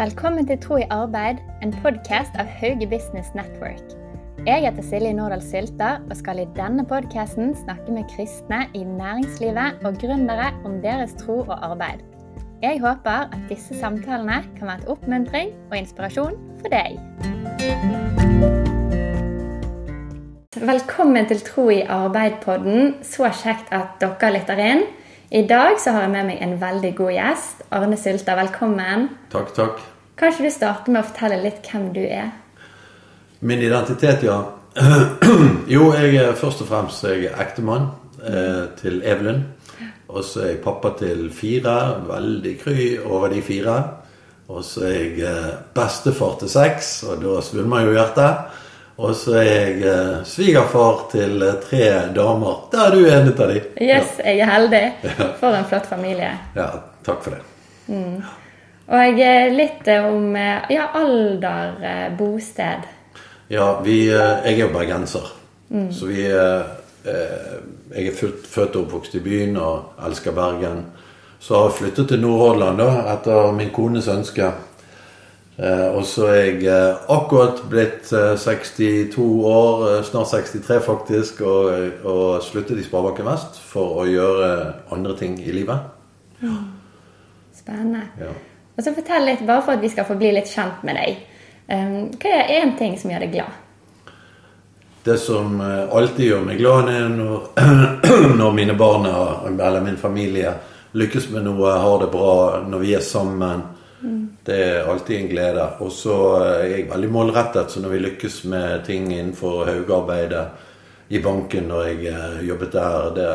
[0.00, 3.90] Velkommen til Tro i arbeid, en podkast av Hauge Business Network.
[4.46, 9.84] Jeg heter Silje Nordahl Sylta og skal i denne podkasten snakke med kristne i næringslivet
[9.84, 12.00] og gründere om deres tro og arbeid.
[12.62, 16.96] Jeg håper at disse samtalene kan være et oppmuntring og inspirasjon for deg.
[20.56, 23.02] Velkommen til Tro i arbeid-podden.
[23.04, 24.88] Så kjekt at dere lytter inn.
[25.30, 27.62] I dag så har jeg med meg en veldig god gjest.
[27.70, 29.10] Arne Sylta, velkommen.
[29.30, 29.89] Takk, takk.
[30.20, 32.34] Kanskje du starter med å fortelle litt hvem du er?
[33.40, 34.42] Min identitet, ja.
[35.74, 37.86] jo, jeg er først og fremst jeg er ektemann
[38.20, 39.46] eh, til Evelyn.
[40.10, 41.76] Og så er jeg pappa til fire.
[42.04, 43.76] Veldig kry over de fire.
[44.50, 48.58] Og så er jeg eh, bestefar til seks, og da svulmer jo hjertet.
[49.00, 52.66] Og så er jeg eh, svigerfar til eh, tre damer.
[52.74, 53.64] Der er du en av de.
[53.80, 54.34] Yes, ja.
[54.34, 54.84] jeg er heldig.
[55.40, 56.34] For en flott familie.
[56.58, 56.68] Ja,
[57.06, 57.42] takk for det.
[57.88, 58.20] Mm.
[58.90, 62.88] Og eh, litt om ja, alder, bosted.
[63.50, 65.30] Ja, vi, jeg er jo bergenser.
[65.70, 65.90] Mm.
[65.94, 66.24] Så vi
[67.90, 70.82] Jeg er født og oppvokst i byen og elsker Bergen.
[71.40, 74.50] Så har jeg flyttet til Nordhordland etter min kones ønske.
[75.60, 82.04] Eh, og så er jeg eh, akkurat blitt 62 eh, år, snart 63 faktisk, og,
[82.04, 84.50] og sluttet i Sparebanken Vest for å gjøre
[84.94, 85.90] andre ting i livet.
[86.40, 86.54] Ja.
[87.56, 88.06] Spennende.
[88.20, 88.32] Ja.
[88.80, 91.18] Og så Fortell litt, bare for at vi skal få bli litt kjent med deg.
[91.68, 93.58] Hva er én ting som gjør deg glad?
[95.04, 97.44] Det som alltid gjør meg glad, er når,
[98.40, 100.54] når mine barn eller min familie
[100.96, 102.32] lykkes med noe, har det bra,
[102.72, 103.68] når vi er sammen
[104.44, 105.66] det er alltid en glede.
[105.84, 110.46] Og så er jeg veldig målrettet, så når vi lykkes med ting innenfor Haugearbeidet
[111.10, 113.28] i banken når jeg eh, jobbet der, det,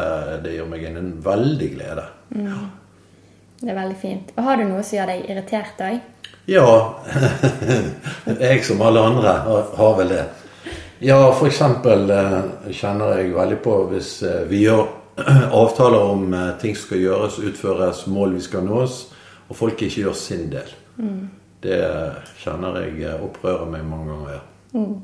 [0.45, 2.05] det gjør meg en, veldig glede.
[2.31, 2.67] Mm.
[3.61, 4.33] Det er veldig fint.
[4.35, 6.01] Og har du noe som gjør deg irritert òg?
[6.51, 6.67] Ja.
[8.45, 9.37] jeg som alle andre
[9.79, 10.25] har vel det.
[11.05, 11.61] Ja, f.eks.
[11.61, 12.37] Eh,
[12.75, 14.85] kjenner jeg veldig på hvis eh, vi gjør
[15.61, 19.05] avtaler om ting som skal gjøres, utføres, mål vi skal nås
[19.49, 20.71] og folk ikke gjør sin del.
[20.97, 21.25] Mm.
[21.63, 21.81] Det
[22.41, 24.39] kjenner jeg opprører meg mange ganger.
[24.39, 24.79] Ja.
[24.79, 24.95] Mm.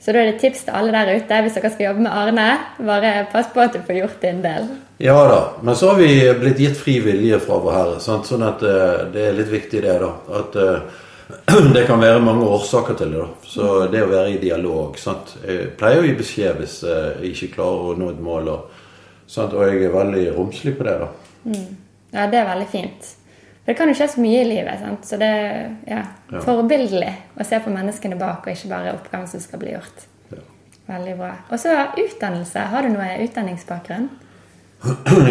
[0.00, 2.48] Så da er det tips til alle der ute hvis dere skal jobbe med Arne.
[2.78, 4.68] Bare pass på at du får gjort din del.
[4.98, 5.52] Ja da.
[5.62, 7.98] Men så har vi blitt gitt fri vilje fra vår Herre.
[8.00, 8.28] Sant?
[8.28, 9.98] Sånn at uh, det er litt viktig, det.
[10.00, 10.12] da.
[10.38, 13.20] At uh, det kan være mange årsaker til det.
[13.20, 13.28] da.
[13.44, 15.36] Så det å være i dialog sant?
[15.44, 18.50] Jeg pleier å gi beskjed hvis uh, jeg ikke klarer å nå et mål.
[18.54, 18.82] Og,
[19.44, 20.98] og jeg er veldig romslig på det.
[21.04, 21.12] da.
[21.44, 21.70] Mm.
[22.16, 23.14] Ja, det er veldig fint.
[23.60, 24.80] For det kan jo skje så mye i livet.
[24.80, 25.08] Sant?
[25.10, 25.56] Så det er
[25.90, 26.40] ja, ja.
[26.40, 30.06] forbildelig å se på menneskene bak, og ikke bare oppgaven som skal bli gjort.
[30.32, 30.44] Ja.
[30.94, 31.34] Veldig bra.
[31.50, 32.70] Og så utdannelse.
[32.72, 34.14] Har du noe utdanningsbakgrunn?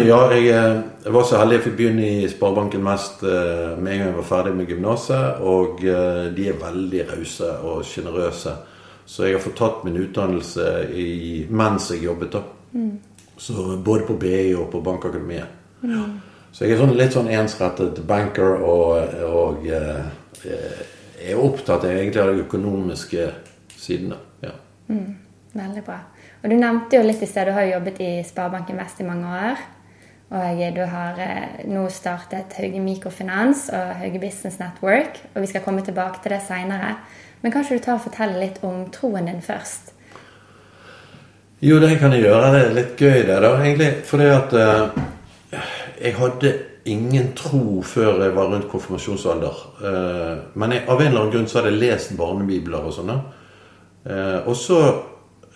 [0.08, 3.92] Ja, jeg, eh, jeg, var så heldig jeg fikk begynne i Sparebanken Mest eh, med
[3.92, 5.42] en gang jeg var ferdig med gymnaset.
[5.42, 8.54] Og eh, de er veldig rause og sjenerøse.
[9.06, 11.10] Så jeg har fått tatt min utdannelse i,
[11.50, 12.32] mens jeg jobbet.
[12.38, 12.42] da.
[12.72, 12.96] Mm.
[13.36, 15.52] Så Både på BI og på Bankakademiet.
[15.82, 16.16] Mm.
[16.52, 20.06] Så jeg er sånn, litt sånn ensrettet banker og, og eh,
[21.20, 23.28] er opptatt egentlig av de økonomiske
[23.76, 24.18] sidene.
[24.40, 24.54] Ja.
[24.88, 25.16] Mm,
[25.58, 26.00] veldig bra.
[26.42, 29.08] Og Du nevnte jo litt i sted, du har jo jobbet i Sparebanken Vest i
[29.08, 29.64] mange år.
[30.36, 35.20] Og du har eh, nå startet Hauge Mikrofinans og Hauge Business Network.
[35.34, 36.96] Og vi skal komme tilbake til det seinere.
[37.42, 39.92] Men kanskje du tar og forteller litt om troen din først?
[41.62, 42.48] Jo, det kan jeg gjøre.
[42.52, 43.92] Det er litt gøy, det, da, egentlig.
[44.04, 45.60] Fordi at uh,
[46.02, 46.52] jeg hadde
[46.90, 49.62] ingen tro før jeg var rundt konfirmasjonsalder.
[49.80, 53.14] Uh, men jeg, av en eller annen grunn så hadde jeg lest barnebibler og sånn.
[54.06, 54.80] Uh, og så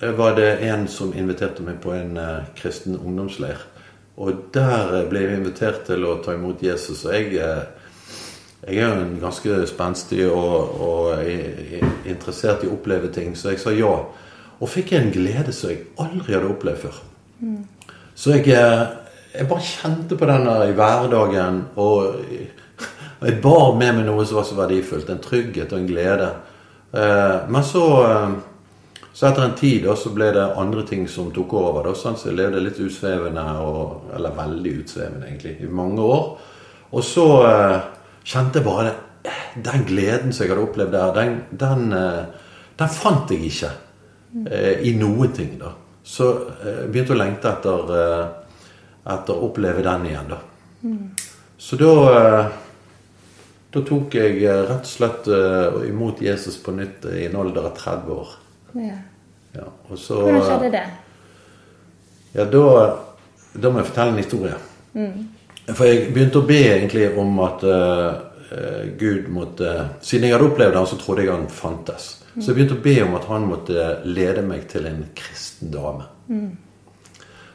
[0.01, 3.61] var det en som inviterte meg på en eh, kristen ungdomsleir.
[4.21, 7.05] Og der ble jeg invitert til å ta imot Jesus.
[7.07, 11.29] Og jeg, jeg er jo en ganske spenstig og, og
[12.09, 13.95] interessert i å oppleve ting, så jeg sa ja.
[14.61, 16.99] Og fikk en glede som jeg aldri hadde opplevd før.
[17.41, 17.63] Mm.
[18.13, 18.59] Så jeg
[19.31, 21.65] jeg bare kjente på den i hverdagen.
[21.79, 22.17] Og
[23.21, 25.11] jeg bar med meg noe som var så verdifullt.
[25.11, 26.31] En trygghet og en glede.
[26.91, 28.31] Eh, men så, eh,
[29.13, 31.89] så etter en tid da, så ble det andre ting som tok over.
[31.89, 36.27] Da, sånn, så jeg levde litt utsvevende, og, eller veldig utsvevende egentlig, i mange år.
[36.91, 37.77] Og så eh,
[38.25, 38.97] kjente jeg bare det.
[39.61, 41.91] Den gleden som jeg hadde opplevd der, den, den,
[42.81, 43.73] den fant jeg ikke
[44.87, 45.59] i noen ting.
[45.61, 45.75] da.
[46.07, 46.29] Så
[46.63, 47.91] jeg begynte å lengte etter
[49.05, 50.41] etter å oppleve den igjen, da.
[50.83, 51.07] Mm.
[51.61, 52.59] Så da eh,
[53.71, 57.69] Da tok jeg eh, rett og slett eh, imot Jesus på nytt i en alder
[57.69, 58.33] av 30 år.
[58.75, 58.97] Ja.
[59.57, 60.87] ja så, Hvordan skjedde det?
[62.35, 62.65] Ja, da,
[63.59, 64.57] da må jeg fortelle en historie.
[64.95, 65.29] Mm.
[65.71, 70.79] For jeg begynte å be egentlig om at uh, Gud måtte Siden jeg hadde opplevd
[70.79, 72.09] han, så trodde jeg han fantes.
[72.39, 76.07] Så jeg begynte å be om at han måtte lede meg til en kristen dame.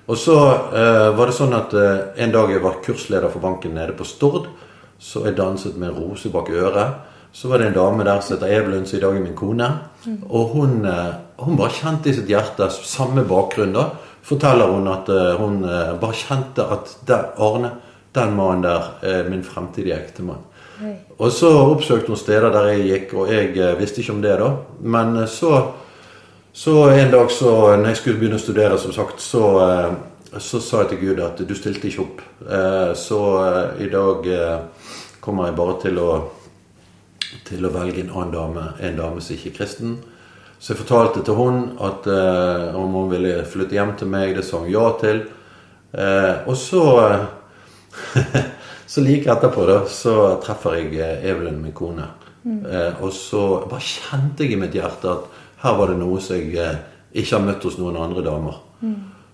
[0.06, 3.74] Og så uh, var det sånn at uh, en dag jeg var kursleder for banken
[3.78, 4.52] nede på Stord,
[5.02, 7.15] så jeg danset med rose bak øret.
[7.36, 9.66] Så var det en dame der som heter Evelyn, som i dag er min kone.
[10.30, 13.90] Og hun, eh, hun bare kjente i sitt hjerte, samme bakgrunn, da,
[14.24, 17.72] forteller hun at eh, hun eh, bare kjente at der, Arne,
[18.16, 20.46] den mannen der er min fremtidige ektemann.
[21.18, 24.50] Og så oppsøkte hun steder der jeg gikk, og jeg visste ikke om det da.
[24.80, 25.52] Men så,
[26.54, 29.44] så en dag så, når jeg skulle begynne å studere, som sagt, så,
[30.40, 32.26] så sa jeg til Gud at du stilte ikke opp.
[32.96, 33.22] Så
[33.84, 34.28] i dag
[35.20, 36.10] kommer jeg bare til å,
[37.48, 39.96] til å velge en annen dame, en dame som ikke er kristen.
[40.60, 44.36] Så jeg fortalte til hun at eh, om hun ville flytte hjem til meg.
[44.38, 45.26] Det sa hun ja til.
[45.94, 46.86] Eh, og så
[48.88, 52.06] Så like etterpå da, så treffer jeg eh, Evelyn, min kone.
[52.46, 56.38] Eh, og så bare kjente jeg i mitt hjerte at her var det noe som
[56.38, 56.78] jeg eh,
[57.18, 58.60] ikke har møtt hos noen andre damer.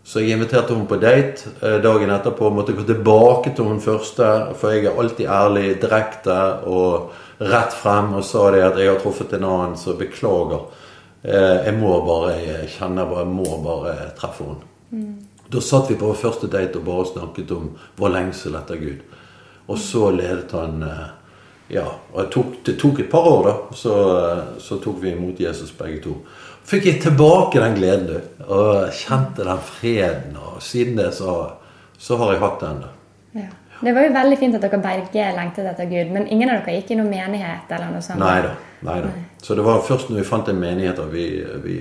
[0.07, 2.49] Så jeg inviterte henne på date eh, dagen etterpå.
[2.55, 6.37] Måtte gå tilbake til hun første, for jeg er alltid ærlig, direkte
[6.71, 7.11] og
[7.41, 8.13] rett frem.
[8.17, 10.67] Og sa det at jeg har truffet en annen, så beklager.
[11.21, 14.67] Eh, jeg må bare, jeg kjenner bare, jeg må bare treffe henne.
[15.51, 19.01] Da satt vi på vår første date og bare snakket om vår lengsel etter Gud.
[19.67, 21.09] Og så ledet han eh,
[21.71, 23.75] Ja, og tok, det tok et par år, da.
[23.79, 26.17] Så, eh, så tok vi imot Jesus begge to.
[26.67, 28.43] Fikk jeg tilbake den gleden, du.
[28.51, 30.35] Og kjente den freden.
[30.35, 31.35] Og siden det så,
[31.97, 32.83] så har jeg hatt den.
[32.83, 32.91] da.
[33.39, 33.47] Ja.
[33.81, 36.79] Det var jo veldig fint at dere begge lengtet etter Gud, men ingen av dere
[36.79, 37.69] gikk i noen menighet?
[37.69, 38.21] eller noe sånt?
[38.21, 38.55] Nei da.
[38.85, 39.13] Nei da.
[39.41, 41.27] Så det var først når vi fant en menighet at vi,
[41.63, 41.77] vi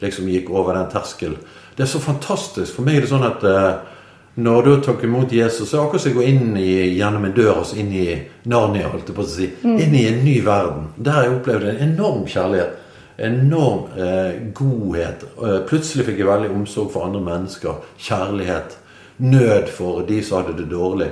[0.00, 1.40] liksom gikk over den terskelen.
[1.76, 2.74] Det er så fantastisk.
[2.76, 3.92] For meg er det sånn at uh,
[4.34, 7.26] når du tok imot Jesus, så er det akkurat som å gå inn i, gjennom
[7.28, 8.06] en dør altså inn i
[8.48, 9.48] Narnia, holdt jeg på å si.
[9.68, 10.86] Inn i en ny verden.
[10.96, 12.78] Der har jeg opplevd en enorm kjærlighet.
[13.22, 15.26] Enorm eh, godhet.
[15.36, 17.84] Eh, plutselig fikk jeg veldig omsorg for andre mennesker.
[18.00, 18.78] Kjærlighet.
[19.16, 21.10] Nød for de som hadde det dårlig.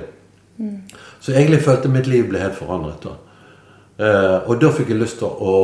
[1.19, 3.03] Så egentlig følte mitt liv ble helt forandret.
[3.03, 3.17] da.
[4.01, 5.55] Uh, og da fikk jeg lyst til å,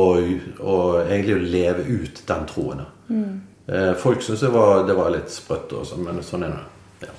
[0.62, 2.84] å egentlig leve ut den troen.
[3.08, 3.40] Mm.
[3.66, 7.08] Uh, folk syntes det det var litt sprøtt, og sånn, men sånn er det.
[7.08, 7.16] Ja.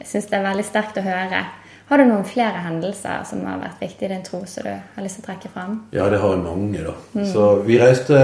[0.00, 1.44] Jeg syns det er veldig sterkt å høre.
[1.88, 5.04] Har du noen flere hendelser som har vært viktige i din tro, som du har
[5.04, 5.78] lyst til å trekke fram?
[5.96, 7.24] ja, det har jeg mange, da.
[7.24, 8.18] Så vi reiste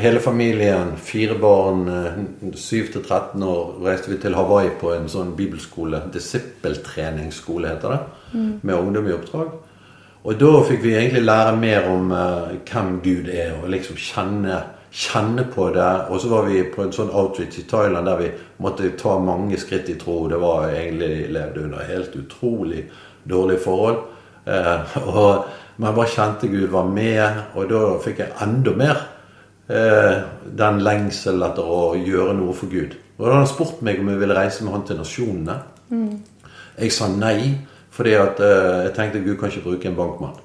[0.00, 5.08] hele familien, fire barn, eh, 7 til 13 år, reiste vi til Hawaii på en
[5.12, 8.00] sånn bibelskole, disippeltreningsskole heter det,
[8.62, 9.52] med ungdom i oppdrag.
[10.24, 14.62] Og da fikk vi egentlig lære mer om uh, hvem Gud er, og liksom kjenne,
[14.92, 15.92] kjenne på det.
[16.08, 19.56] Og så var vi på en sånn outreach i Thailand der vi måtte ta mange
[19.60, 20.26] skritt i tro.
[20.28, 22.84] Det var egentlig levde under helt utrolig
[23.28, 24.04] dårlige forhold.
[24.44, 25.44] Eh, og,
[25.80, 28.98] men bare kjente Gud var med, og da fikk jeg enda mer
[29.70, 30.22] eh,
[30.60, 32.96] den lengsel etter å gjøre noe for Gud.
[33.16, 35.56] Og da hadde han spurt meg om jeg ville reise med han til nasjonene.
[36.80, 37.52] Jeg sa nei,
[37.92, 40.38] fordi at eh, jeg tenkte Gud kan ikke bruke en bankmann.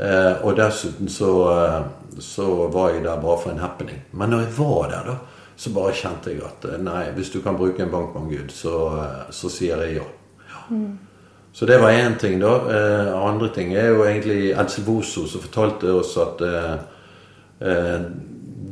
[0.00, 1.32] Eh, og dessuten så,
[2.20, 4.00] så var jeg der bare for en happening.
[4.12, 7.58] Men når jeg var der, da, så bare kjente jeg at nei, hvis du kan
[7.60, 8.76] bruke en bankmann, Gud, så,
[9.32, 10.08] så sier jeg ja.
[10.48, 10.80] ja.
[11.52, 12.52] Så det var én ting, da.
[12.70, 16.76] Eh, andre ting er jo egentlig Edsel Voso som fortalte oss at eh,
[17.66, 18.04] eh,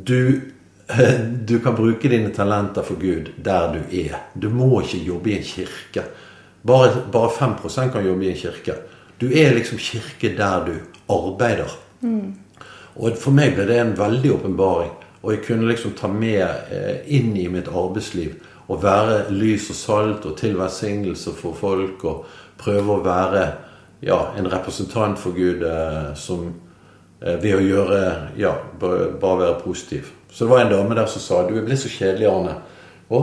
[0.05, 0.41] du,
[1.51, 4.15] du kan bruke dine talenter for Gud der du er.
[4.35, 6.07] Du må ikke jobbe i en kirke.
[6.63, 8.79] Bare, bare 5% kan jobbe i en kirke.
[9.19, 10.75] Du er liksom kirke der du
[11.11, 11.75] arbeider.
[12.99, 14.95] Og for meg ble det en veldig åpenbaring.
[15.23, 18.37] Og jeg kunne liksom ta med eh, inn i mitt arbeidsliv
[18.69, 22.05] og være lys og salt og til velsignelse for folk.
[22.05, 22.25] Og
[22.61, 23.45] prøve å være
[24.05, 26.49] ja, en representant for Gud eh, som
[27.21, 28.01] eh, ved å gjøre
[28.39, 30.13] Ja, bare, bare være positiv.
[30.31, 32.59] Så det var en dame der som sa Du er blitt så kjedelig, Arne.
[33.09, 33.23] Å?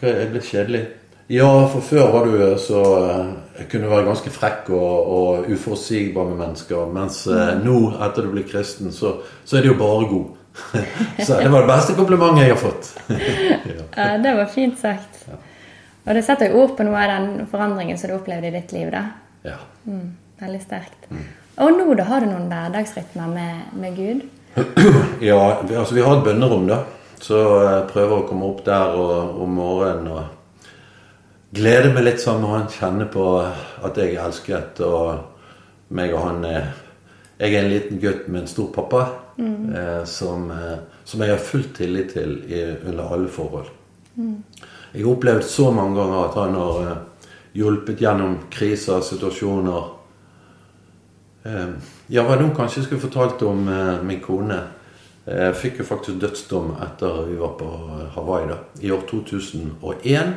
[0.00, 0.86] Hva er jeg blitt kjedelig?
[1.30, 5.50] Ja, for før var du eh, så eh, kunne du være ganske frekk og, og
[5.52, 6.88] uforutsigbar med mennesker.
[6.90, 10.39] Mens eh, nå, etter du blir kristen, så, så er det jo bare god.
[11.26, 12.90] så det var det beste komplimentet jeg har fått.
[13.96, 14.16] ja.
[14.22, 15.24] Det var fint sagt.
[16.04, 18.72] Og det setter jo ord på noe av den forandringen som du opplevde i ditt
[18.74, 18.90] liv.
[18.90, 19.04] da.
[19.46, 19.58] ja.
[19.86, 21.08] Mm, veldig sterkt.
[21.60, 24.28] Og nå da har du noen hverdagsrytmer med, med Gud?
[25.30, 26.82] Ja, altså vi har et bønnerom, da.
[27.20, 30.22] Så jeg prøver å komme opp der og, om morgenen og
[31.52, 32.70] glede meg litt sammen med han.
[32.72, 36.70] Kjenne på at jeg er elsket, og meg og han er
[37.40, 39.04] Jeg er en liten gutt med en stor pappa
[39.40, 43.70] eh, som, eh, som jeg har full tillit til i, under alle forhold.
[44.92, 46.98] Jeg har opplevd så mange ganger at han har eh,
[47.56, 49.88] hjulpet gjennom kriser, situasjoner.
[51.48, 51.70] Eh,
[52.12, 54.60] ja, hva nå kanskje skulle fortalt om eh, min kone.
[55.30, 57.66] Jeg fikk jo faktisk dødsdom etter vi var på
[58.16, 58.48] Hawaii.
[58.50, 58.56] da.
[58.82, 60.32] I år 2001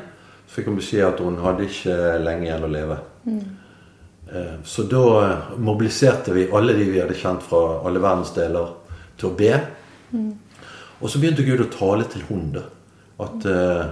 [0.53, 2.97] fikk hun beskjed at hun hadde ikke lenge igjen å leve.
[3.27, 3.62] Eh,
[4.65, 5.03] Så da
[5.61, 8.71] mobiliserte vi alle de vi hadde kjent fra alle verdensdeler,
[9.19, 9.51] til å be.
[11.03, 12.63] Og så begynte Gud å tale til hun da.
[13.23, 13.83] At eh,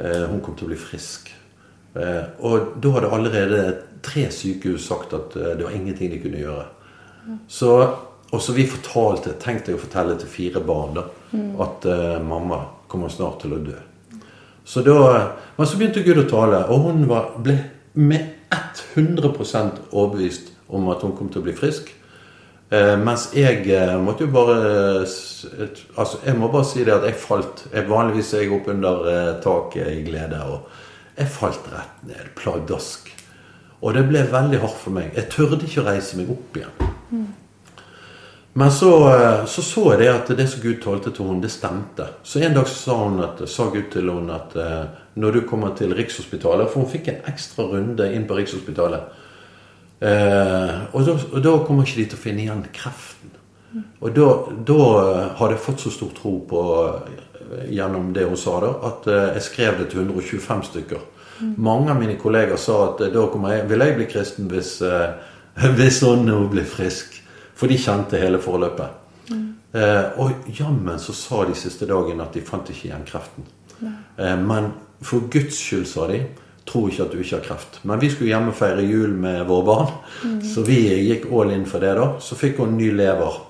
[0.00, 1.30] eh, hun kom til å bli frisk.
[1.94, 3.62] Eh, og da hadde allerede
[4.04, 6.66] tre sykehus sagt at eh, det var ingenting de kunne gjøre.
[7.50, 7.70] Så,
[8.30, 11.06] og så vi fortalte, tenkte jeg å fortelle til fire barn da,
[11.62, 13.76] at eh, mamma kommer snart til å dø.
[14.64, 14.96] Så da,
[15.56, 17.58] men så begynte Gud å tale, og hun var, ble
[18.00, 21.90] med 100% overbevist om at hun kom til å bli frisk.
[22.70, 24.58] Eh, mens jeg eh, måtte jo bare
[25.02, 29.32] Altså, jeg må bare si det at jeg falt jeg, Vanligvis er jeg oppunder eh,
[29.42, 33.10] taket i glede, og jeg falt rett ned, pladask.
[33.80, 35.10] Og det ble veldig hardt for meg.
[35.16, 36.90] Jeg tørde ikke å reise meg opp igjen.
[38.52, 41.52] Men så, eh, så så jeg det at det som Gud talte til henne, det
[41.54, 42.06] stemte.
[42.22, 44.82] Så en dag så sa, hun at, sa Gud til henne at eh,
[45.14, 49.16] når du kommer til Rikshospitalet For hun fikk en ekstra runde inn på Rikshospitalet.
[50.00, 53.34] Eh, og, da, og da kommer ikke de til å finne igjen kreften.
[54.00, 54.28] Og da,
[54.66, 54.78] da
[55.38, 59.26] hadde jeg fått så stor tro på eh, gjennom det hun sa, da, at eh,
[59.38, 61.08] jeg skrev det til 125 stykker.
[61.56, 64.78] Mange av mine kolleger sa at eh, da kommer jeg, vil jeg bli kristen hvis,
[65.78, 67.20] hvis hun nå blir frisk.
[67.60, 69.00] For de kjente hele forløpet.
[69.72, 73.46] Eh, og jammen så sa de siste dagen at de fant ikke igjen kreften.
[73.80, 74.72] Eh, men
[75.02, 76.20] for Guds skyld, sa de,
[76.66, 77.78] tro ikke at du ikke har kreft.
[77.84, 80.76] Men vi skulle hjemme og feire jul med våre barn, så vi
[81.08, 81.94] gikk all in for det.
[81.96, 82.18] da.
[82.20, 83.40] Så fikk hun ny lever.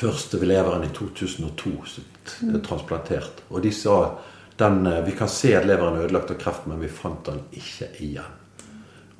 [0.00, 3.42] Første leveren i 2002 så, t- transplantert.
[3.50, 4.18] Og de sa
[4.56, 7.40] den, eh, vi kan se at leveren er ødelagt av kreft, men vi fant den
[7.52, 8.36] ikke igjen.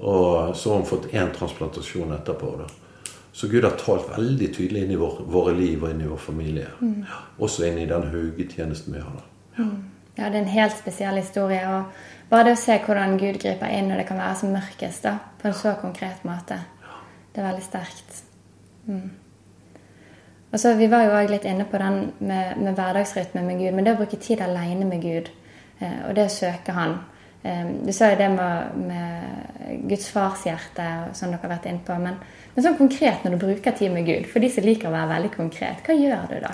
[0.00, 2.55] Og så har hun fått én transplantasjon etterpå.
[2.59, 2.67] da.
[3.33, 6.17] Så Gud har talt veldig tydelig inn i vår, våre liv og inn i vår
[6.19, 6.67] familie.
[6.81, 9.12] Ja, også inn i den haugetjenesten vi har.
[9.21, 9.62] da.
[9.62, 9.69] Ja,
[10.29, 11.62] det er en helt spesiell historie.
[11.69, 15.07] og Bare det å se hvordan Gud griper inn når det kan være som mørkest,
[15.07, 16.61] da, på en så konkret måte,
[17.33, 18.23] det er veldig sterkt.
[18.87, 19.09] Mm.
[20.50, 23.75] Og så Vi var jo også litt inne på den med, med hverdagsrytme med Gud,
[23.75, 25.31] men det å bruke tid alene med Gud,
[25.79, 26.99] eh, og det å søke Han.
[27.43, 31.87] Eh, du sa jo det med, med Guds farshjerte, og sånn dere har vært inne
[31.87, 31.99] på.
[32.03, 32.19] Men,
[32.55, 35.15] men sånn konkret når du bruker tid med Gud, for de som liker å være
[35.15, 36.53] veldig konkret, hva gjør du da?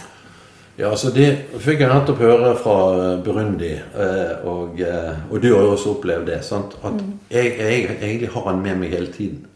[0.77, 1.27] Ja, altså Det
[1.65, 5.95] fikk jeg nettopp høre fra eh, Burundi, eh, og, eh, og du har jo også
[5.95, 6.43] opplevd det.
[6.45, 6.77] sant?
[6.85, 6.99] At
[7.33, 9.47] jeg, jeg egentlig har han med meg hele tiden.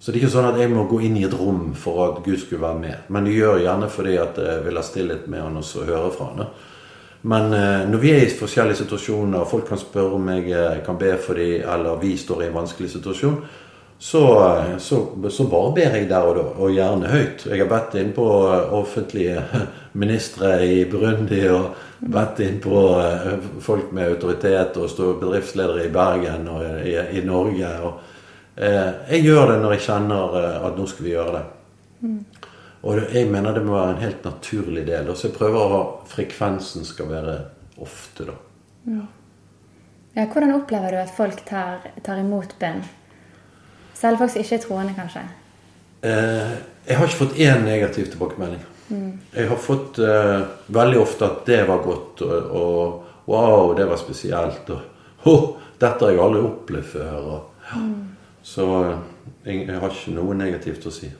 [0.00, 2.22] Så det er ikke sånn at jeg må gå inn i et rom for at
[2.24, 3.10] Gud skulle være med.
[3.12, 5.84] Men det gjør jeg gjerne fordi at jeg vil ha stillhet med han og så
[5.84, 6.48] høre fra han.
[7.22, 7.52] Men
[7.92, 11.68] når vi er i forskjellige situasjoner, folk kan spørre om jeg kan be for dem,
[11.70, 13.36] eller vi står i en vanskelig situasjon,
[14.02, 17.44] så, eh, så, så bare ber jeg der og da, og gjerne høyt.
[17.46, 19.42] Jeg har bedt inn på eh, offentlige
[20.02, 21.76] ministre i Burundi, og
[22.10, 27.68] bedt inn på eh, folk med autoritet, og bedriftsledere i Bergen og i, i Norge.
[27.86, 28.00] og
[28.56, 31.44] eh, Jeg gjør det når jeg kjenner eh, at nå skal vi gjøre det.
[32.82, 35.12] Og jeg mener det må være en helt naturlig del.
[35.12, 37.36] Og så jeg prøver ha frekvensen skal være
[37.78, 38.34] ofte, da.
[40.16, 42.82] Ja, hvordan opplever du at folk tar, tar imot bønn?
[44.02, 45.22] Selv folk som ikke er troende, kanskje?
[46.02, 46.52] Eh,
[46.88, 48.62] jeg har ikke fått én negativ tilbakemelding.
[49.32, 50.42] Jeg har fått eh,
[50.74, 54.70] veldig ofte at det var godt, og, og wow, det var spesielt.
[54.70, 54.80] Og
[55.24, 55.36] 'ho,
[55.80, 57.12] dette har jeg aldri opplevd før.
[57.22, 57.82] Og, ja.
[58.42, 58.96] Så eh,
[59.46, 61.12] jeg, jeg har ikke noe negativt å si.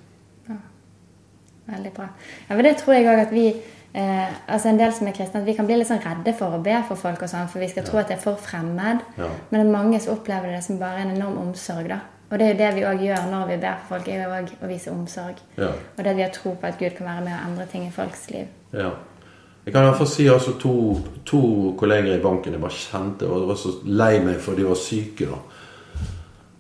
[1.73, 2.09] Veldig bra.
[2.49, 5.41] Ja, men Det tror jeg òg at vi eh, altså en del som er kristne,
[5.41, 7.63] at vi kan bli litt sånn redde for å be for folk, og sånn, for
[7.63, 9.05] vi skal tro at det er for fremmed.
[9.17, 9.31] Ja.
[9.51, 11.89] Men det er mange som opplever det som bare en enorm omsorg.
[11.95, 12.03] da.
[12.33, 14.31] Og det er jo det vi òg gjør når vi ber for folk, er jo
[14.33, 15.41] også å vise omsorg.
[15.61, 15.69] Ja.
[15.99, 17.93] Og det vi har tro på at Gud kan være med og endre ting i
[17.93, 18.47] folks liv.
[18.73, 18.95] Ja.
[19.67, 20.73] Jeg kan i hvert fall si altså to,
[21.29, 21.43] to
[21.79, 25.29] kolleger i banken jeg bare kjente og var så lei meg for de var syke.
[25.29, 25.43] da.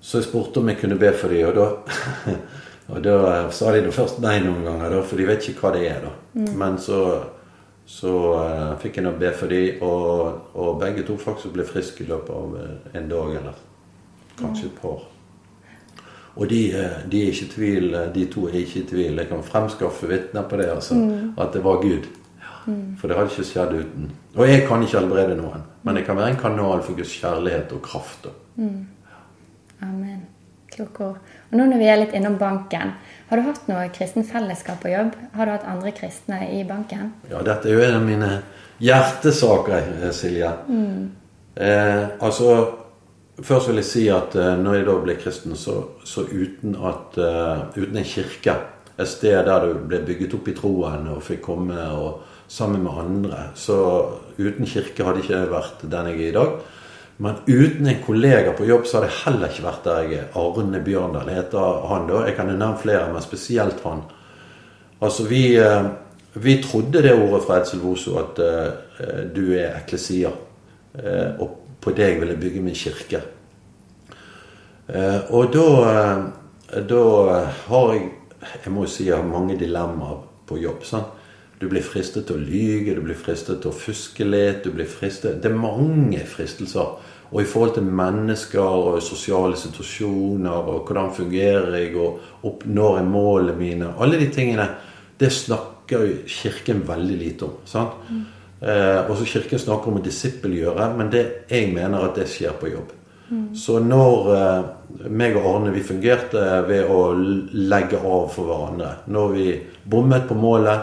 [0.02, 2.35] Så jeg spurte om jeg kunne be for dem, og da,
[2.93, 3.17] og da
[3.55, 6.05] sa de først nei noen ganger, da, for de vet ikke hva det er.
[6.05, 6.45] da.
[6.59, 7.00] Men så,
[7.88, 12.05] så uh, fikk jeg nå be for dem, og, og begge to faktisk ble friske
[12.05, 13.64] i løpet av eh, en dag eller
[14.37, 15.09] kanskje et par.
[16.37, 19.19] Og de, eh, de er ikke i tvil, eh, de to er ikke i tvil.
[19.19, 20.97] Jeg kan fremskaffe vitner på det, altså,
[21.39, 22.09] at det var Gud.
[22.99, 24.11] For det hadde ikke skjedd uten.
[24.37, 27.73] Og jeg kan ikke helbrede noen, men jeg kan være en kanal for Guds kjærlighet
[27.75, 28.29] og kraft.
[28.57, 28.87] Mm.
[29.83, 30.21] Amen.
[30.73, 31.17] Kloke ord.
[31.51, 32.95] Og nå når vi er litt innom banken,
[33.29, 35.17] har du hatt noe kristen fellesskap på jobb?
[35.35, 37.11] Har du hatt andre kristne i banken?
[37.31, 38.31] Ja, dette er jo en av mine
[38.81, 40.53] hjertesaker, Silje.
[41.57, 42.55] Eh, altså,
[43.45, 47.19] først vil jeg si at uh, når jeg da ble kristen, så, så uten, at,
[47.19, 48.57] uh, uten en kirke,
[48.93, 52.21] et sted der du ble bygget opp i troen og fikk komme og
[52.53, 53.77] sammen med andre Så
[54.37, 56.59] uten kirke hadde ikke jeg vært den jeg er i dag.
[57.23, 60.29] Men uten en kollega på jobb så hadde jeg heller ikke vært der jeg er.
[60.37, 62.21] Arne Bjørndal heter han da.
[62.27, 64.05] Jeg kan nevne flere, men spesielt han.
[65.01, 65.43] Altså, vi,
[66.35, 70.33] vi trodde det ordet fra Edsel Voso at uh, du er eklesia.
[70.93, 71.41] Uh,
[71.83, 73.23] på vil jeg bygge min kirke.
[74.89, 75.69] Uh, og da,
[76.89, 77.05] da
[77.69, 78.11] har jeg
[78.65, 80.85] Jeg må jo si jeg har mange dilemmaer på jobb.
[80.85, 81.07] sant?
[81.61, 84.65] Du blir fristet til å lyge, du blir fristet til å fuske litt.
[84.65, 86.99] du blir fristet, Det er mange fristelser.
[87.33, 93.07] Og i forhold til mennesker og sosiale situasjoner og hvordan fungerer jeg og oppnår jeg
[93.07, 94.69] målene mine Alle de tingene
[95.19, 97.55] det snakker jo Kirken veldig lite om.
[97.65, 97.93] sant?
[98.11, 98.25] Mm.
[98.62, 102.71] Eh, også Kirken snakker om å disippelgjøre, men det, jeg mener at det skjer på
[102.71, 102.92] jobb.
[103.33, 103.47] Mm.
[103.59, 109.31] Så når eh, meg og Arne vi fungerte ved å legge av for hverandre Når
[109.33, 109.47] vi
[109.88, 110.83] bommet på målet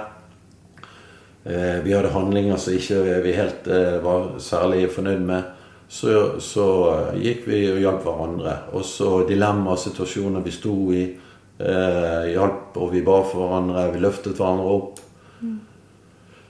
[1.43, 5.51] eh, Vi hadde handlinger som ikke vi helt eh, var særlig fornøyd med.
[5.89, 8.55] Så, så eh, gikk vi og hjalp hverandre.
[8.73, 13.91] Og så dilemmasituasjoner vi sto i eh, hjalp, og vi ba for hverandre.
[13.93, 15.05] Vi løftet hverandre opp.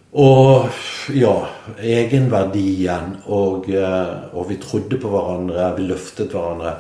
[0.10, 0.70] Og
[1.14, 1.34] ja,
[1.78, 5.68] egenverdien, og, eh, og, vi trodde på hverandre.
[5.78, 6.74] Vi løftet hverandre.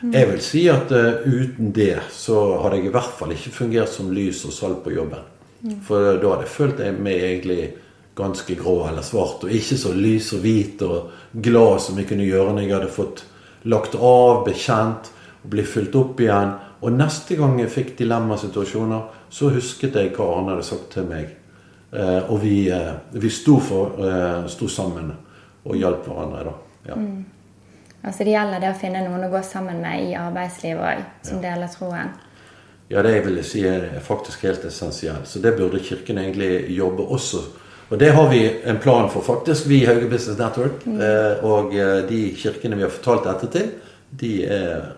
[0.00, 0.14] Mm.
[0.14, 3.92] Jeg vil si at uh, uten det så hadde jeg i hvert fall ikke fungert
[3.92, 5.20] som lys og salt på jobben.
[5.62, 5.76] Mm.
[5.86, 7.60] For da hadde jeg følt meg egentlig
[8.18, 11.12] ganske grå eller svart, og ikke så lys og hvit og
[11.44, 13.22] glad som jeg kunne gjøre når jeg hadde fått
[13.70, 15.12] lagt av, bekjent
[15.44, 20.26] og bli fulgt opp igjen og neste gang jeg fikk dilemmasituasjoner, så husket jeg hva
[20.34, 21.30] Arne hadde sagt til meg.
[21.96, 25.12] Eh, og vi, eh, vi sto, for, eh, sto, sammen
[25.64, 26.44] og hjalp hverandre.
[26.44, 26.52] da.
[26.86, 26.94] Ja.
[26.94, 27.24] Mm.
[28.04, 31.42] Altså Det gjelder det å finne noen å gå sammen med i arbeidslivet òg, som
[31.42, 31.50] ja.
[31.50, 32.08] deler troen.
[32.88, 35.28] Ja, det jeg vil si er faktisk helt essensielt.
[35.28, 37.44] Så det burde Kirken egentlig jobbe også.
[37.90, 40.86] Og det har vi en plan for, faktisk, vi i Hauge Business Network.
[40.86, 41.44] Mm.
[41.44, 41.72] Og
[42.08, 43.70] de kirkene vi har fortalt dette til,
[44.10, 44.92] de er,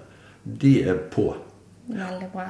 [0.44, 1.34] de er på.
[1.88, 2.48] Veldig bra.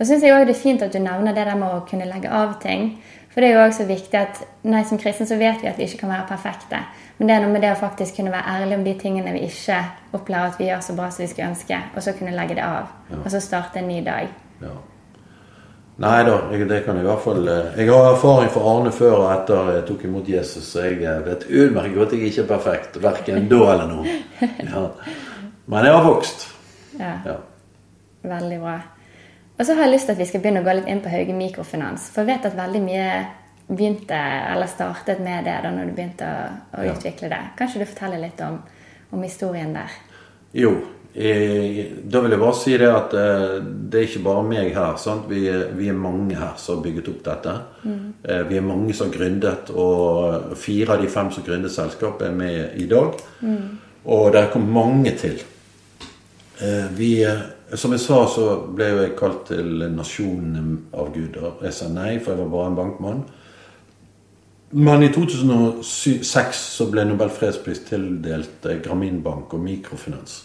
[0.00, 2.08] Og syns jeg òg det er fint at du nevner det der med å kunne
[2.08, 2.94] legge av ting.
[3.30, 5.86] For det er jo også viktig at nei, som kristne så vet vi at vi
[5.86, 6.82] ikke kan være perfekte.
[7.18, 9.44] Men det er noe med det å faktisk kunne være ærlig om de tingene vi
[9.46, 9.78] ikke
[10.16, 12.64] opplever at vi gjør så bra som vi skulle ønske, og så kunne legge det
[12.66, 12.90] av.
[13.10, 13.20] Ja.
[13.22, 14.32] Og så starte en ny dag.
[14.64, 14.74] Ja.
[16.00, 19.18] Nei da, det kan jeg i hvert fall eh, Jeg har erfaring fra Arne før
[19.18, 22.46] og etter jeg tok imot Jesus, så jeg eh, vet utmerket godt at jeg ikke
[22.46, 22.96] er perfekt.
[23.04, 24.06] Verken da eller nå.
[24.70, 24.86] Ja.
[25.70, 26.48] Men jeg har vokst.
[26.98, 27.12] Ja.
[27.28, 27.36] ja.
[28.26, 28.78] Veldig bra.
[29.60, 31.10] Og så har jeg lyst til at vi skal begynne å gå litt inn på
[31.12, 32.06] Hauge mikrofinans.
[32.14, 33.08] For jeg vet at veldig mye
[33.68, 34.20] begynte,
[34.54, 36.46] eller startet med det da når du begynte å,
[36.80, 36.94] å ja.
[36.94, 37.40] utvikle det.
[37.58, 38.56] Kan ikke du fortelle litt om,
[39.12, 39.98] om historien der?
[40.56, 40.72] Jo.
[41.10, 44.98] Jeg, da vil jeg bare si det at eh, det er ikke bare meg her.
[45.28, 45.40] Vi,
[45.76, 47.54] vi, er mange her som har bygget opp dette.
[47.82, 48.02] Mm.
[48.22, 52.30] Eh, vi er mange som har gründet, og fire av de fem som gründet selskapet,
[52.30, 53.18] er med i dag.
[53.42, 53.64] Mm.
[54.08, 55.42] Og det kommer mange til.
[56.62, 57.12] Eh, vi
[57.78, 61.36] som jeg sa, så ble jo jeg kalt til nasjonen av Gud.
[61.62, 63.22] Jeg sa nei, for jeg var bare en bankmann.
[64.70, 70.36] Men i 2006 så ble Nobel fredspris tildelt eh, Graminbank og mikrofinans.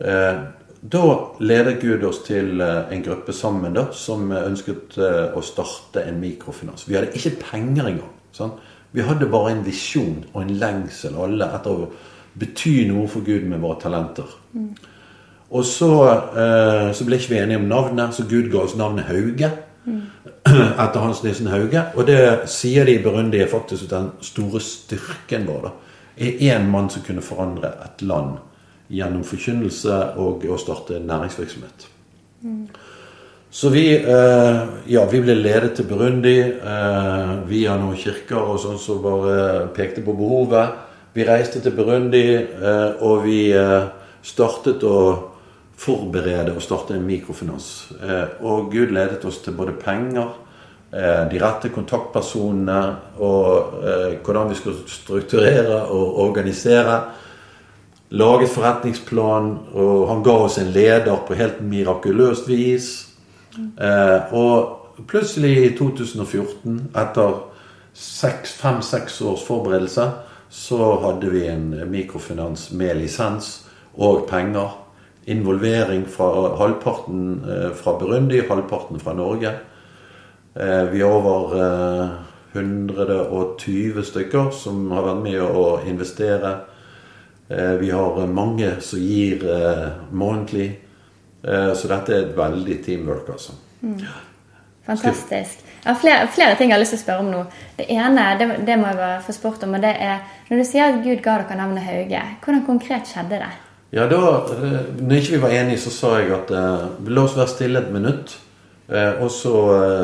[0.00, 0.38] Eh,
[0.78, 1.02] da
[1.44, 6.86] ledet Gud oss til eh, en gruppe sammen da, som ønsket å starte en mikrofinans.
[6.88, 8.14] Vi hadde ikke penger engang.
[8.32, 8.56] Sånn?
[8.96, 11.90] Vi hadde bare en visjon og en lengsel alle etter å
[12.38, 14.30] bety noe for Gud med våre talenter.
[14.56, 14.72] Mm.
[15.50, 15.92] Og så,
[16.36, 19.50] eh, så, ble ikke vi enige om navnet, så Gud ga oss navnet Hauge.
[19.84, 20.02] Mm.
[20.84, 21.84] Etter Hans Nissen Hauge.
[21.96, 22.20] Og det
[22.52, 25.62] sier de Burundi er faktisk den store styrken vår.
[25.62, 25.72] da,
[26.18, 28.36] er én mann som kunne forandre et land
[28.90, 31.86] gjennom forkynnelse og å starte næringsvirksomhet.
[32.42, 32.68] Mm.
[33.50, 38.80] Så vi, eh, ja, vi ble ledet til Burundi eh, via noen kirker og sånn
[38.80, 40.74] som bare pekte på behovet.
[41.16, 43.88] Vi reiste til Burundi, eh, og vi eh,
[44.22, 44.98] startet å
[45.78, 47.92] forberede og starte en mikrofinans.
[48.02, 50.32] Eh, og Gud ledet oss til både penger,
[50.92, 52.80] eh, de rette kontaktpersonene
[53.18, 57.00] og eh, hvordan vi skulle strukturere og organisere.
[58.10, 62.86] Laget forretningsplan, og han ga oss en leder på helt mirakuløst vis.
[64.32, 67.36] Og plutselig i 2014, etter
[68.62, 70.08] fem-seks års forberedelse,
[70.48, 74.87] så hadde vi en mikrofinans med lisens og penger
[75.28, 79.52] involvering fra halvparten eh, fra Burundi, halvparten fra Norge.
[80.54, 81.54] Eh, vi er over
[82.52, 86.56] 120 eh, stykker som har vært med å investere.
[87.48, 89.40] Vi har mange som gir
[90.12, 90.66] månedlig.
[91.40, 93.54] Så dette er et veldig teamwork, altså.
[94.84, 95.62] Fantastisk.
[95.84, 97.40] Jeg har flere, flere ting jeg har lyst til å spørre om nå.
[97.78, 100.64] Det ene det, det må jeg bare få spurt om, og det er Når du
[100.68, 103.50] sier at Gud ga dere navnet Hauge, hvordan konkret skjedde det?
[103.90, 104.18] Ja, da
[104.52, 107.80] eh, Når ikke vi var enige, så sa jeg at eh, la oss være stille
[107.80, 108.36] et minutt.
[108.88, 109.54] Eh, og så,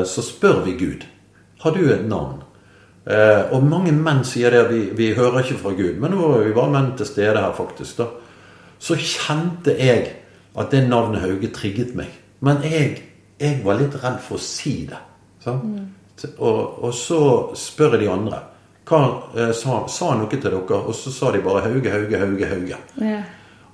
[0.09, 1.05] så spør vi Gud.
[1.61, 2.41] Har du et navn?
[3.05, 4.63] Eh, og mange menn sier det.
[4.71, 5.99] Vi, vi hører ikke fra Gud.
[6.01, 8.01] Men nå var vi bare menn til stede her, faktisk.
[8.01, 8.09] da.
[8.81, 10.07] Så kjente jeg
[10.55, 12.09] at det navnet Hauge trigget meg.
[12.45, 12.97] Men jeg,
[13.41, 15.01] jeg var litt redd for å si det.
[15.45, 15.93] Mm.
[16.39, 17.21] Og, og så
[17.59, 18.41] spør jeg de andre.
[18.85, 18.99] Hva
[19.57, 20.61] sa, sa noe til dere?
[20.61, 22.49] Og så sa de bare Hauge, Hauge, Hauge.
[22.49, 22.79] Hauge.
[23.01, 23.23] Ja.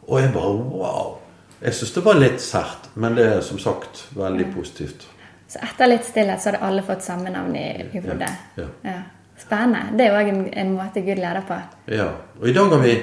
[0.08, 1.18] Og jeg bare wow.
[1.62, 5.06] Jeg syns det var litt sært, men det er som sagt veldig positivt.
[5.52, 8.32] Så etter litt stillhet så hadde alle fått samme navn i, hodet?
[8.58, 9.00] ja.
[9.42, 9.98] Spennende.
[9.98, 11.56] Det er òg en, en måte Gud leder på.
[11.90, 12.12] Ja.
[12.40, 12.94] Og i dag har vi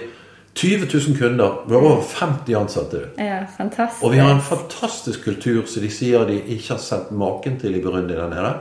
[0.59, 1.65] 20 000 kunder.
[1.67, 3.01] Vi har over 50 ansatte.
[3.19, 4.05] Ja, fantastisk.
[4.05, 7.77] Og vi har en fantastisk kultur som de sier de ikke har sett maken til
[7.79, 8.53] i Burundi der nede.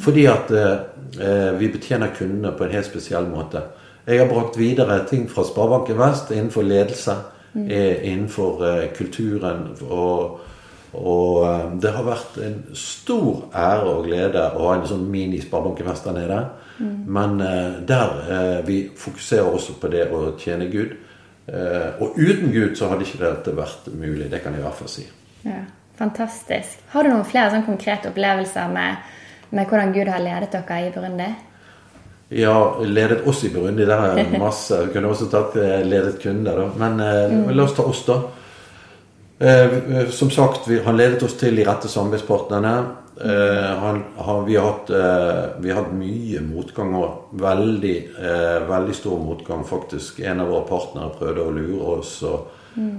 [0.00, 3.64] Fordi at eh, vi betjener kundene på en helt spesiell måte.
[4.06, 7.35] Jeg har brakt videre ting fra Sparebanken Vest innenfor ledelse, eh,
[8.12, 9.70] innenfor eh, kulturen.
[9.88, 10.40] Og,
[10.92, 16.12] og eh, det har vært en stor ære og glede å ha en sånn der
[16.16, 16.44] nede.
[17.06, 20.96] Men eh, der eh, vi fokuserer også på det å tjene Gud.
[21.46, 24.30] Eh, og uten Gud så hadde ikke dette vært mulig.
[24.30, 25.06] Det kan jeg i hvert fall si.
[25.46, 25.62] Ja,
[25.96, 26.82] fantastisk.
[26.92, 29.04] Har du noen flere sånn konkrete opplevelser med,
[29.54, 31.30] med hvordan Gud har ledet dere i Burundi?
[32.28, 33.86] Ja, ledet oss i Burundi.
[33.86, 34.80] Der jeg masse.
[34.86, 36.68] Vi kunne også tatt eh, ledet kunder, da.
[36.80, 37.48] Men mm.
[37.54, 38.20] la oss ta oss, da.
[39.38, 42.76] Eh, som sagt, vi, han ledet oss til de rette samarbeidspartnerne.
[43.20, 48.58] Eh, han, han, vi, har hatt, eh, vi har hatt mye motgang og veldig, eh,
[48.68, 50.20] veldig stor motgang, faktisk.
[50.20, 52.52] En av våre partnere prøvde å lure oss og,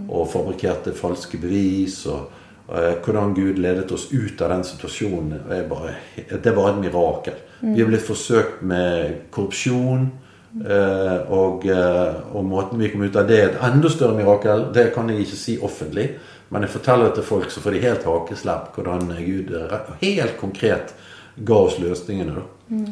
[0.09, 2.03] og fabrikkerte falske bevis.
[2.09, 2.36] og eh,
[2.67, 5.93] Hvordan Gud ledet oss ut av den situasjonen, bare,
[6.43, 7.37] det bare et mirakel.
[7.61, 10.09] Vi er blitt forsøkt med korrupsjon.
[10.65, 14.69] Eh, og, eh, og måten vi kom ut av det, er et enda større mirakel.
[14.73, 16.07] Det kan jeg ikke si offentlig,
[16.49, 19.53] men jeg forteller det til folk, så får de helt hakeslepp hvordan Gud
[20.01, 20.95] helt konkret
[21.37, 22.45] ga oss løsningene.
[22.71, 22.89] Mm.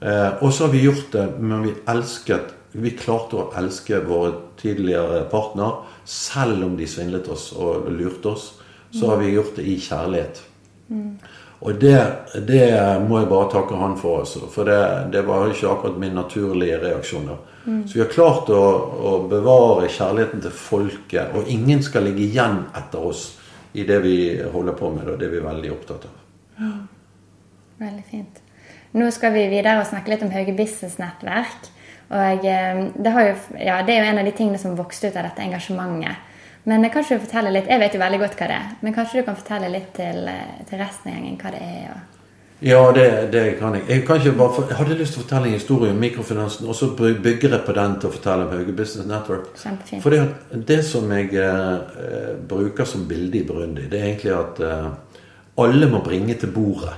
[0.00, 4.30] Eh, og så har vi gjort det, men vi elsket Vi klarte å elske våre
[4.56, 8.46] tidligere partner, selv om de svindlet oss og lurte oss.
[8.92, 10.42] Så har vi gjort det i kjærlighet.
[11.62, 11.98] Og det,
[12.48, 12.64] det
[13.06, 14.48] må jeg bare takke han for, altså.
[14.50, 14.80] For det,
[15.14, 17.28] det var ikke akkurat min naturlige reaksjon.
[17.30, 17.36] da.
[17.86, 18.62] Så vi har klart å,
[18.98, 23.28] å bevare kjærligheten til folket, og ingen skal ligge igjen etter oss
[23.78, 24.16] i det vi
[24.52, 26.16] holder på med, og det vi er veldig opptatt av.
[27.82, 28.42] Veldig fint.
[28.98, 31.70] Nå skal vi videre og snakke litt om Hauge Business Nettverk.
[32.12, 35.16] Og eh, det, jo, ja, det er jo en av de tingene som vokste ut
[35.16, 36.28] av dette engasjementet.
[36.64, 38.94] Men eh, kanskje du forteller litt, Jeg vet jo veldig godt hva det er, men
[38.94, 41.92] kanskje du kan fortelle litt til, eh, til resten av gjengen hva det er?
[41.92, 42.08] Og...
[42.62, 43.82] Ja, det, det kan jeg.
[43.88, 46.92] Jeg, kan for, jeg hadde lyst til å fortelle en historie om mikrofinansen, og så
[46.94, 49.48] by- bygger jeg på den til å fortelle om Hauge Business Network.
[49.58, 50.02] Kjempefint.
[50.04, 51.72] For det, det som jeg eh,
[52.06, 54.86] eh, bruker som bilde i Brundi, det er egentlig at eh,
[55.66, 56.94] alle må bringe til bordet.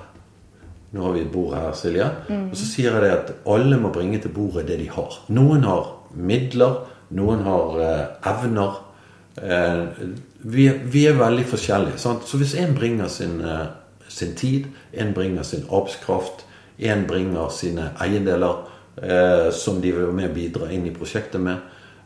[0.93, 2.05] Nå har vi et bord her, Silje.
[2.31, 5.17] Og så sier jeg det at alle må bringe til bordet det de har.
[5.35, 6.77] Noen har midler,
[7.17, 8.83] noen har eh, evner.
[9.43, 9.85] Eh,
[10.39, 11.99] vi, vi er veldig forskjellige.
[11.99, 12.29] Sant?
[12.29, 13.67] Så hvis en bringer sin, eh,
[14.09, 16.47] sin tid, en bringer sin arbeidskraft,
[16.79, 18.69] en bringer sine eiendeler
[19.03, 21.57] eh, som de vil være med og bidra inn i prosjektet med,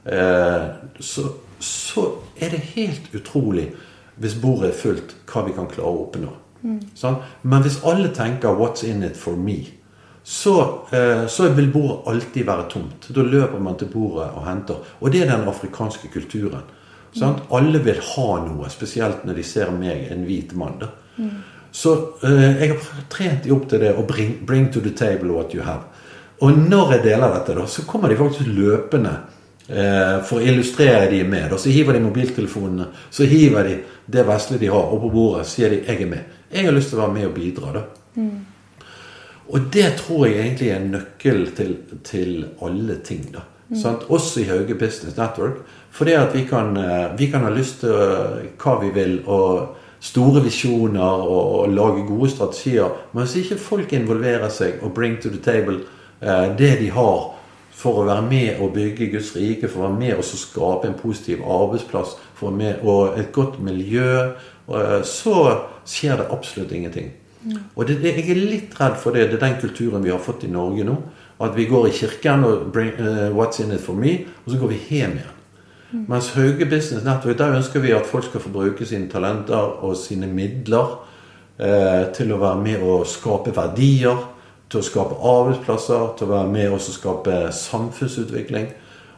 [0.04, 0.68] eh,
[1.00, 1.28] så,
[1.60, 2.10] så
[2.40, 3.70] er det helt utrolig
[4.18, 6.30] hvis bordet er fullt, hva vi kan klare å oppnå.
[6.98, 7.22] Sant?
[7.42, 9.78] Men hvis alle tenker 'what's in it for me',
[10.22, 13.08] så, eh, så vil bordet alltid være tomt.
[13.14, 14.74] Da løper man til bordet og henter.
[15.00, 16.62] Og det er den afrikanske kulturen.
[17.16, 17.46] Sant?
[17.50, 20.78] Alle vil ha noe, spesielt når de ser meg, en hvit mann.
[20.80, 20.90] Da.
[21.72, 21.94] Så
[22.24, 25.54] eh, jeg har trent de opp til det å bring, bring to the table what
[25.54, 25.88] you have.
[26.44, 29.14] Og når jeg deler dette, da, så kommer de faktisk løpende
[29.66, 31.48] eh, for å illustrere de med.
[31.52, 31.58] Da.
[31.58, 35.82] Så hiver de mobiltelefonene, så hiver de det vesle de har, oppå bordet, sier de
[35.82, 36.36] 'jeg er med'.
[36.52, 37.72] Jeg har lyst til å være med og bidra.
[37.72, 37.82] da.
[39.48, 43.32] Og det tror jeg egentlig er nøkkel til, til alle ting.
[43.32, 43.40] da.
[43.76, 44.08] Sant?
[44.08, 45.64] Også i Hauge Business Network.
[45.90, 47.92] Fordi at vi kan, eh, vi kan ha lyst til
[48.58, 52.92] hva vi vil, og store visjoner og, og lage gode strategier.
[53.12, 55.80] Men hvis ikke folk involverer seg og bring to the table
[56.22, 57.34] eh, det de har
[57.78, 60.88] for å være med og bygge Guds rike, for å være med og så skape
[60.88, 64.34] en positiv arbeidsplass for å være med, og et godt miljø,
[64.70, 65.38] eh, så
[65.86, 67.12] skjer det absolutt ingenting.
[67.78, 69.28] Og det, det, jeg er litt redd for det.
[69.30, 70.96] Det er den kulturen vi har fått i Norge nå.
[71.38, 74.58] At vi går i kirken og bring, uh, 'What's in it for me?' og så
[74.58, 75.37] går vi hjem igjen.
[75.90, 79.96] Mens Hauge Business Network, der ønsker vi at folk skal få bruke sine talenter og
[79.96, 80.98] sine midler
[81.56, 84.20] eh, til å være med å skape verdier,
[84.68, 88.68] til å skape arbeidsplasser, til å være med og skape samfunnsutvikling.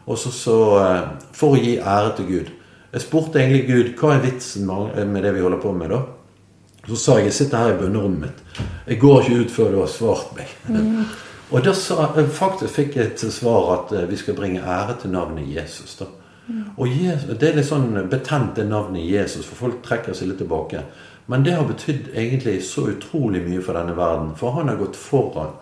[0.07, 1.03] Og så, så eh,
[1.35, 2.55] for å gi ære til Gud.
[2.93, 5.91] Jeg spurte egentlig Gud hva er vitsen med det vi holder på med.
[5.91, 6.01] da?
[6.87, 8.63] Så sa jeg jeg sitter her i bønnerommet mitt.
[8.87, 10.55] Jeg går ikke ut før du har svart meg.
[10.71, 11.05] Mm.
[11.51, 15.19] og da sa, faktisk fikk jeg til svar at eh, vi skal bringe ære til
[15.19, 15.99] navnet Jesus.
[15.99, 16.07] da.
[16.77, 20.39] Og Jesus, Det er litt sånn betent, det navnet Jesus, for folk trekker seg litt
[20.43, 20.85] tilbake.
[21.31, 24.33] Men det har betydd egentlig så utrolig mye for denne verden.
[24.37, 25.53] For han har gått foran.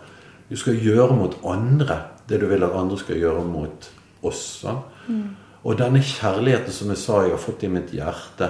[0.49, 1.99] Du skal gjøre mot andre
[2.29, 3.91] det du vil at andre skal gjøre mot
[4.25, 4.65] oss.
[5.07, 5.35] Mm.
[5.63, 8.49] Og denne kjærligheten som jeg sa jeg har fått i mitt hjerte.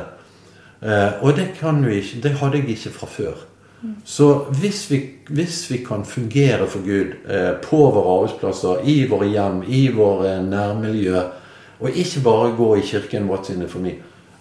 [0.79, 3.45] Eh, og det kan vi ikke, det hadde jeg ikke fra før.
[3.81, 3.95] Mm.
[4.05, 4.27] Så
[4.59, 4.99] hvis vi,
[5.29, 10.37] hvis vi, kan fungere for Gud eh, på våre arbeidsplasser, i våre hjem, i våre
[10.43, 11.23] nærmiljø,
[11.79, 13.97] og ikke bare gå i kirken What's in it for me,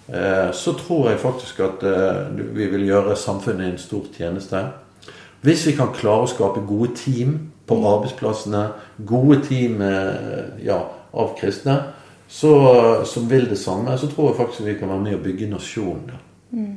[0.09, 4.63] Eh, så tror jeg faktisk at eh, vi vil gjøre samfunnet en stor tjeneste.
[5.45, 7.35] Hvis vi kan klare å skape gode team
[7.69, 7.85] på mm.
[7.91, 8.63] arbeidsplassene,
[9.07, 10.81] gode team eh, ja,
[11.13, 11.77] av kristne,
[12.29, 12.55] så,
[13.09, 16.17] som vil det samme, så tror jeg faktisk vi kan være med å bygge nasjonen.
[16.57, 16.75] Mm.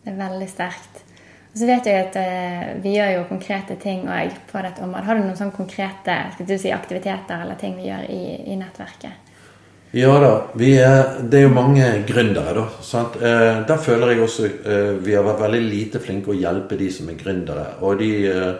[0.00, 1.04] Det er veldig sterkt.
[1.50, 5.06] Og så vet jeg at uh, Vi gjør jo konkrete ting på dette området.
[5.08, 9.26] Har du noen sånne konkrete si, aktiviteter eller ting vi gjør i, i nettverket?
[9.90, 10.34] Ja da.
[10.54, 12.66] Er, det er jo mange gründere, da.
[12.86, 13.16] Sant?
[13.18, 16.90] Eh, der føler jeg også eh, vi har vært veldig lite flinke å hjelpe de
[16.94, 17.64] som er gründere.
[17.82, 18.52] Og de, eh,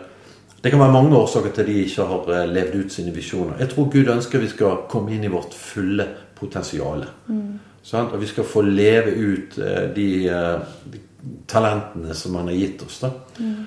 [0.61, 3.61] det kan være mange årsaker til de ikke har eh, levd ut sine visjoner.
[3.63, 6.09] Jeg tror Gud ønsker vi skal komme inn i vårt fulle
[6.41, 7.07] potensial.
[7.31, 7.61] Mm.
[7.95, 11.07] Og vi skal få leve ut eh, de, de, eh,
[11.51, 13.01] talentene som han har gitt oss.
[13.03, 13.13] da.
[13.39, 13.67] Mm.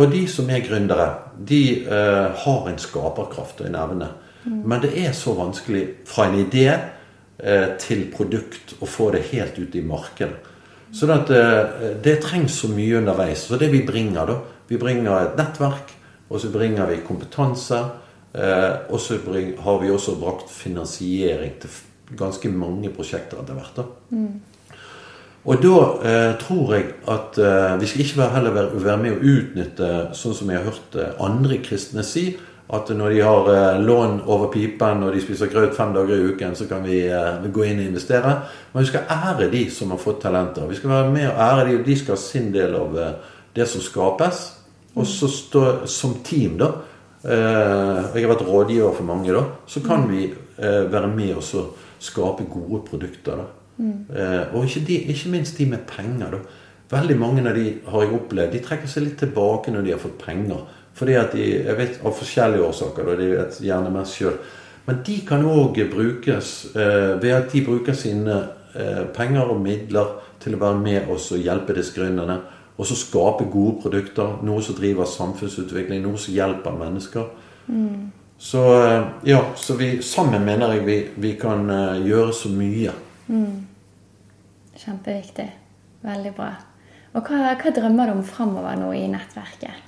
[0.00, 4.08] og de som er gründere, de har en skaperkraft og en evne.
[4.44, 4.62] Mm.
[4.64, 9.58] Men det er så vanskelig fra en idé eh, til produkt å få det helt
[9.58, 10.48] ut i markedet.
[10.90, 13.44] Så sånn eh, det trengs så mye underveis.
[13.46, 14.40] Så det vi bringer, da
[14.70, 15.88] Vi bringer et nettverk,
[16.30, 17.78] og så bringer vi kompetanse.
[18.32, 19.18] Eh, og så
[19.64, 21.70] har vi også brakt finansiering til
[22.16, 23.76] ganske mange prosjekter etter hvert.
[23.76, 23.84] da.
[24.10, 24.40] Mm.
[25.48, 29.34] Og da eh, tror jeg at eh, vi skal ikke heller være, være, med å
[29.34, 32.26] utnytte, sånn som jeg har hørt eh, andre kristne si,
[32.70, 36.28] at når de har eh, lån over pipen og de spiser grøt fem dager i
[36.30, 38.34] uken, så kan vi eh, gå inn og investere.
[38.72, 40.68] Men vi skal ære de som har fått talenter.
[40.70, 43.36] Vi skal være med og ære de, og de skal ha sin del av eh,
[43.56, 44.42] det som skapes.
[44.94, 46.72] Og så stå som team, da.
[47.20, 49.44] Jeg har vært rådgiver for mange, da.
[49.68, 50.24] Så kan vi
[50.58, 53.38] være med og skape gode produkter.
[53.38, 53.59] da.
[53.80, 54.00] Mm.
[54.52, 56.34] Og ikke, de, ikke, minst de med penger.
[56.34, 56.40] da.
[56.90, 60.02] Veldig mange av de har jeg opplevd, de trekker seg litt tilbake når de har
[60.02, 60.64] fått penger.
[60.98, 63.06] Fordi at de, jeg vet Av forskjellige årsaker.
[63.06, 64.38] Da, de vet gjerne mest sjøl.
[64.86, 68.36] Men de kan òg brukes eh, ved at de bruker sine
[68.74, 72.40] eh, penger og midler til å være med oss og hjelpe disse gründerne.
[72.80, 74.38] Og så skape gode produkter.
[74.42, 76.02] Noe som driver samfunnsutvikling.
[76.02, 77.28] Noe som hjelper mennesker.
[77.68, 78.10] Mm.
[78.40, 82.94] Så eh, ja, så vi, sammen mener jeg vi, vi kan uh, gjøre så mye.
[83.28, 83.69] Mm.
[84.80, 85.50] Kjempeviktig.
[86.00, 86.54] Veldig bra.
[87.12, 89.86] Og hva, hva drømmer du om framover nå i nettverket?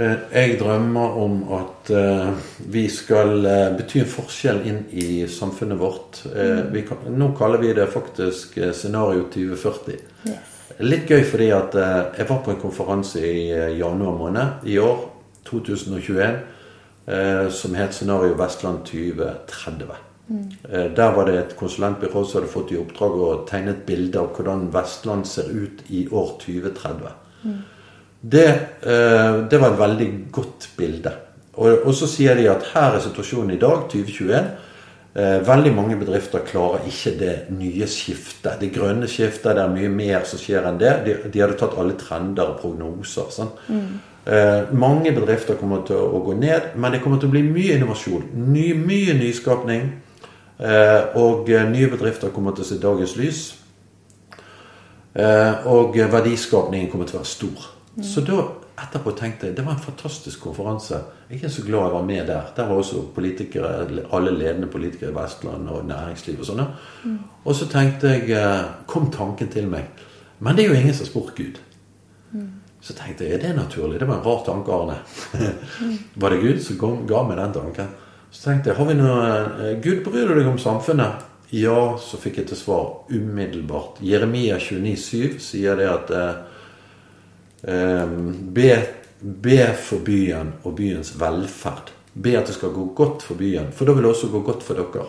[0.00, 2.30] Eh, jeg drømmer om at uh,
[2.72, 6.22] vi skal uh, bety en forskjell inn i samfunnet vårt.
[6.30, 9.98] Uh, kan, nå kaller vi det faktisk scenario 2040.
[10.30, 10.56] Yes.
[10.80, 15.02] Litt gøy fordi at jeg var på en konferanse i januar måned i år,
[15.44, 16.38] 2021,
[17.52, 20.09] som het Scenario Vestland 2030.
[20.30, 20.44] Mm.
[20.94, 24.30] Der var det et konsulentbyrå som hadde fått i oppdrag å tegne et bilde av
[24.36, 27.10] hvordan Vestland ser ut i år 2030.
[27.42, 27.60] Mm.
[28.20, 28.48] Det,
[28.82, 31.12] eh, det, var et veldig godt bilde.
[31.54, 34.50] Og, og, så sier de at her er situasjonen i dag, 2021.
[35.10, 38.60] Eh, veldig mange bedrifter klarer ikke det nye skiftet.
[38.60, 39.56] Det grønne skiftet.
[39.56, 40.92] Det er mye mer som skjer enn det.
[41.06, 43.32] De, de hadde tatt alle trender og prognoser.
[43.34, 43.50] Sånn.
[43.72, 43.88] Mm.
[44.30, 47.80] Eh, mange bedrifter kommer til å, gå ned, men det kommer til å bli mye
[47.80, 48.28] innovasjon.
[48.52, 49.88] Ny, mye nyskapning.
[50.60, 53.42] Eh, og nye bedrifter kommer til å se dagens lys.
[55.14, 57.70] Eh, og verdiskapningen kommer til å være stor.
[58.06, 58.42] Så da
[58.80, 61.00] etterpå tenkte jeg det var en fantastisk konferanse.
[61.30, 62.52] Jeg er så glad jeg var med der.
[62.56, 63.72] Der var også politikere,
[64.12, 66.68] alle ledende politikere i Vestland og næringsliv og sånne.
[67.04, 67.18] Mm.
[67.44, 69.90] Og så tenkte jeg eh, Kom tanken til meg.
[70.40, 71.58] Men det er jo ingen som har spurt Gud.
[72.32, 72.48] Mm.
[72.80, 74.00] Så tenkte jeg er det naturlig?
[74.00, 75.00] Det var en rar tanke, Arne.
[75.80, 75.98] mm.
[76.22, 77.90] Var det Gud som ga meg den tanken?
[78.30, 81.26] Så tenkte jeg har vi noe eh, Gud, bryr du deg om samfunnet?
[81.50, 83.98] Ja, så fikk jeg til svar umiddelbart.
[84.06, 86.34] Jeremia 29,7 sier det at eh,
[87.62, 88.86] Ehm, be,
[89.20, 91.92] be, for byen og byens velferd.
[92.12, 94.64] Be at det skal gå godt for byen, for da vil det også gå godt
[94.64, 95.06] for dere.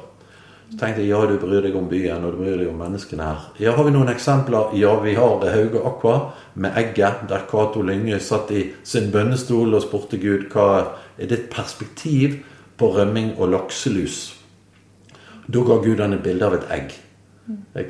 [0.71, 3.25] Så tenkte jeg ja, du bryr deg om byen og du bryr deg om menneskene
[3.27, 3.47] her.
[3.59, 4.75] Ja, Har vi noen eksempler?
[4.79, 6.15] Ja, vi har Hauge Aqua
[6.53, 10.69] med egget, der Cato Lynge satt i sin bønnestol og spurte Gud hva
[11.17, 12.39] er ditt perspektiv
[12.81, 14.19] på rømming og lakselus.
[15.47, 16.95] Da ga Gud han et bilde av et egg.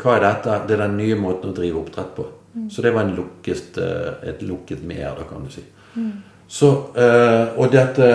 [0.01, 0.61] Hva er dette?
[0.67, 2.27] Det er den nye måten å drive oppdrett på.
[2.71, 5.63] Så det var lukket, eh, et lukket mer, da kan du si.
[6.47, 8.07] Så, eh, og dette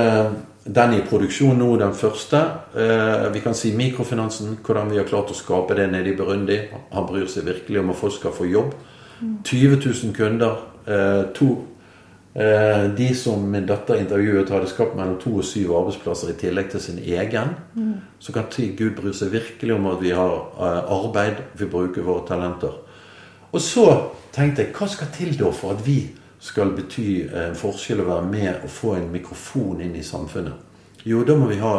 [0.67, 2.41] den i produksjon nå, den første.
[2.75, 4.59] Eh, vi kan si mikrofinansen.
[4.67, 6.59] Hvordan vi har klart å skape det nede i Burundi.
[6.93, 8.75] Han bryr seg virkelig om at folk skal få jobb.
[9.45, 10.57] 20 000 kunder.
[10.87, 11.76] Eh, to, eh,
[12.37, 16.83] de som min datter intervjuet, hadde skapt mellom to og syv arbeidsplasser i tillegg til
[16.85, 17.55] sin egen.
[17.73, 17.95] Mm.
[18.21, 22.27] Så kan Gud bry seg virkelig om at vi har eh, arbeid, vi bruker våre
[22.29, 22.77] talenter.
[23.53, 23.87] Og så
[24.37, 26.03] tenkte jeg, hva skal til da for at vi
[26.39, 30.61] skal bety en forskjell å være med og få en mikrofon inn i samfunnet?
[31.09, 31.75] Jo, da må vi ha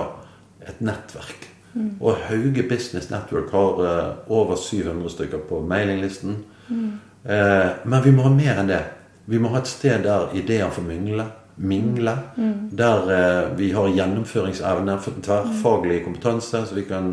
[0.65, 1.51] et nettverk.
[1.75, 1.99] Mm.
[2.01, 6.39] Og Hauge Business Network har over 700 stykker på mailinglisten.
[6.67, 6.93] Mm.
[7.27, 8.81] Men vi må ha mer enn det.
[9.27, 11.25] Vi må ha et sted der ideer får mingle.
[11.57, 12.69] mingle mm.
[12.77, 17.11] Der eh, vi har gjennomføringsevne for tverrfaglig kompetanse, så vi kan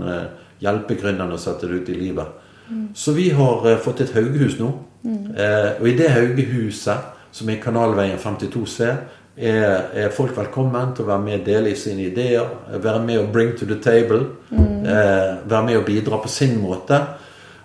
[0.60, 2.26] hjelpe gründerne å sette det ut i livet.
[2.68, 2.88] Mm.
[2.94, 4.72] Så vi har fått et Haugehus nå.
[5.04, 5.34] Mm.
[5.80, 8.94] og i det Haugehuset som er Kanalveien 52C,
[9.36, 12.46] er, er, folk velkommen til å være med og dele i sine ideer.
[12.70, 14.20] Være med og bring to the table.
[14.50, 14.84] Mm.
[14.86, 17.00] Eh, være med og bidra på sin måte.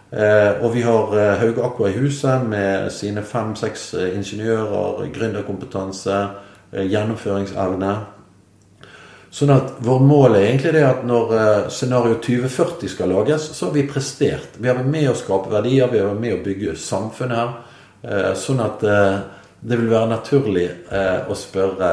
[0.10, 6.22] Eh, og vi har eh, Hauge Aqua i huset med sine fem-seks eh, ingeniører, gründerkompetanse,
[6.70, 7.92] gjennomføringsevne.
[9.34, 11.32] Sånn at vår mål er egentlig det at når
[11.74, 14.58] scenario 2040 skal lages, så har vi prestert.
[14.58, 17.56] Vi har vært med å skape verdier, vi har vært med å bygge samfunn her.
[18.38, 20.68] sånn at det vil være naturlig
[21.30, 21.92] å spørre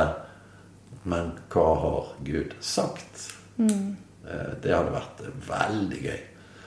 [1.04, 3.28] Men hva har Gud sagt?
[3.58, 3.96] Mm.
[4.26, 6.18] Eh, det hadde vært veldig gøy.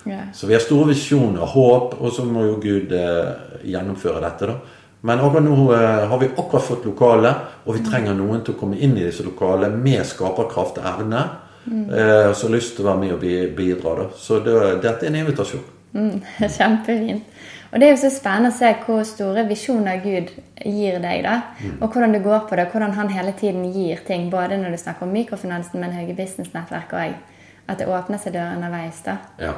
[0.06, 0.32] Yeah.
[0.34, 3.32] Så vi har store visjoner, håp, og så må jo Gud eh,
[3.68, 4.48] gjennomføre dette.
[4.48, 4.78] da.
[5.02, 7.34] Men akkurat nå eh, har vi akkurat fått lokale,
[7.66, 11.28] og vi trenger noen til å komme inn i disse lokalene med skaperkraft og evne.
[11.66, 11.86] Mm.
[11.94, 13.96] Eh, som har lyst til å være med og bidra.
[14.00, 14.10] Da.
[14.18, 15.66] Så det, dette er en invitasjon.
[15.94, 16.20] Mm,
[16.58, 17.40] kjempefint.
[17.70, 20.32] Og det er jo så spennende å se hvor store visjoner Gud
[20.66, 21.24] gir deg.
[21.26, 21.76] da, mm.
[21.80, 24.30] Og hvordan du går på det, hvordan han hele tiden gir ting.
[24.32, 27.20] Både når du snakker om mikrofinansen, men Høge Business-nettverk òg.
[27.70, 29.04] At det åpner seg dører underveis.
[29.06, 29.20] da.
[29.38, 29.54] Ja.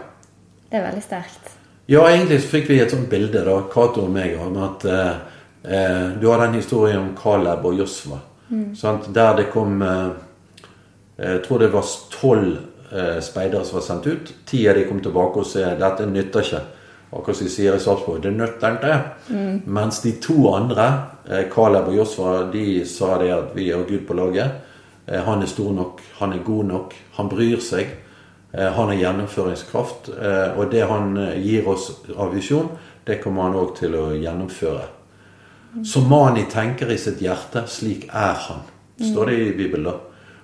[0.72, 1.52] Det er veldig sterkt.
[1.92, 5.14] Ja, egentlig fikk vi et sånt bilde, da, Cato og meg, om at eh,
[5.68, 8.22] eh, Du har den historien om Caleb og Josva.
[8.50, 8.76] Mm.
[9.14, 10.12] Der det kom eh,
[11.18, 12.58] Jeg tror det var tolv
[12.92, 14.32] eh, speidere som var sendt ut.
[14.48, 16.62] Ti av de kom tilbake og sa dette nytter ikke.
[17.12, 19.00] Akkurat som de sier i Sarpsborg, det nytter ikke.
[19.36, 19.62] Mm.
[19.76, 20.88] Mens de to andre,
[21.28, 24.62] eh, Caleb og Josfa, de sa det at vi har Gud på laget.
[25.08, 27.92] Eh, han er stor nok, han er god nok, han bryr seg.
[28.52, 30.10] Eh, han har gjennomføringskraft.
[30.58, 32.70] Og det han gir oss av visjon,
[33.06, 34.86] det kommer han òg til å gjennomføre.
[35.88, 38.66] Så Mani tenker i sitt hjerte, slik er han.
[39.00, 39.88] Står det i Bibelen.
[39.88, 39.96] da.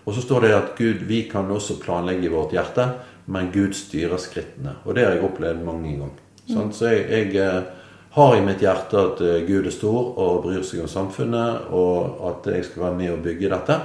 [0.07, 2.85] Og så står det at Gud, vi kan også planlegge i vårt hjerte,
[3.25, 4.77] men Gud styrer skrittene.
[4.85, 6.23] Og det har jeg opplevd mange ganger.
[6.47, 6.71] Sånn?
[6.71, 10.63] Så jeg, jeg, eh, har i mitt hjerte at eh, Gud er stor og bryr
[10.63, 13.77] seg om samfunnet, og at jeg skal være med og bygge dette.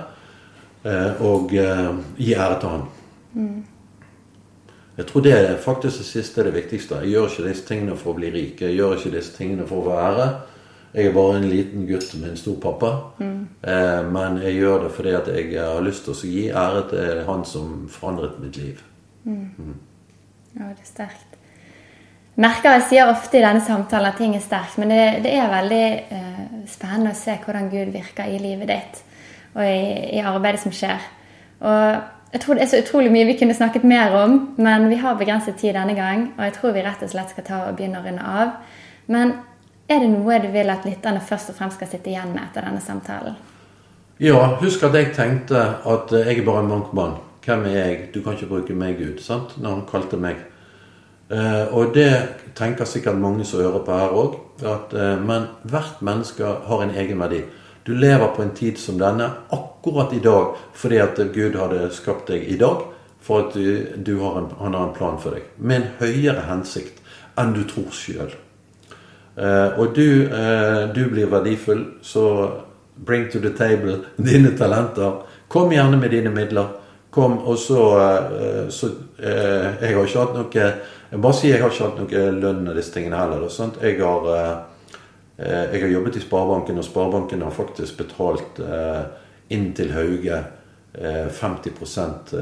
[0.87, 2.89] Eh, og gi ære til Han.
[4.97, 7.01] Jeg tror det er faktisk det siste er det viktigste.
[7.03, 8.61] Jeg gjør ikke disse tingene for å bli rik.
[8.61, 10.31] Jeg gjør ikke disse tingene for å få ære.
[10.93, 12.93] Jeg er bare en liten gutt med en stor pappa.
[13.19, 13.37] Mm.
[13.65, 17.23] Eh, men jeg gjør det fordi at jeg har lyst til å gi ære til
[17.29, 18.83] han som forandret mitt liv.
[19.25, 19.47] Mm.
[19.57, 19.79] Mm.
[20.59, 21.39] Ja, det er sterkt
[22.41, 25.53] merker Jeg sier ofte i denne samtalen at ting er sterkt, men det, det er
[25.53, 29.03] veldig eh, spennende å se hvordan Gud virker i livet ditt
[29.53, 31.03] og i, i, arbeidet som skjer.
[31.61, 34.97] Og Jeg tror det er så utrolig mye vi kunne snakket mer om, men vi
[35.03, 36.31] har begrenset tid denne gang.
[36.39, 38.55] Og jeg tror vi rett og slett skal ta og begynne å runde av.
[39.13, 39.35] Men
[39.89, 42.65] er det noe du vil at lytterne først og fremst skal sitte igjen med etter
[42.65, 43.37] denne samtalen?
[44.23, 47.21] Ja, husk at jeg tenkte at jeg er bare en bankmann.
[47.45, 48.01] Hvem er jeg?
[48.15, 49.21] Du kan ikke bruke meg ut.
[49.21, 49.59] sant?
[49.59, 50.41] Når han kalte meg
[51.33, 52.11] Eh, og det
[52.59, 54.39] tenker sikkert mange som hører på her òg.
[54.63, 57.41] Eh, men hvert menneske har en egen verdi.
[57.85, 62.31] Du lever på en tid som denne akkurat i dag fordi at Gud hadde skapt
[62.31, 62.89] deg i dag.
[63.23, 65.47] For at du, du har en, han har en plan for deg.
[65.57, 66.99] Med en høyere hensikt
[67.39, 68.33] enn du tror sjøl.
[69.39, 72.25] Eh, og du, eh, du blir verdifull, så
[73.07, 75.23] bring to the table dine talenter.
[75.49, 76.75] Kom gjerne med dine midler.
[77.13, 78.91] Kom, og så, eh, så
[79.23, 80.67] eh, Jeg har ikke hatt noe
[81.13, 83.43] jeg bare sier jeg har ikke hatt noe lønn av disse tingene heller.
[83.83, 84.53] Jeg har, eh,
[85.43, 89.05] jeg har, jobbet i Sparebanken, og Sparebanken har faktisk betalt eh,
[89.55, 90.43] inn til Hauge
[90.93, 92.35] 50%